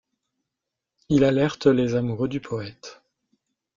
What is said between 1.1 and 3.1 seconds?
alerte les amoureux du poète.